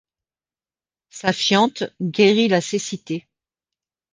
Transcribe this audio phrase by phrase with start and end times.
[1.11, 3.27] Sa fiente guérit la cécité.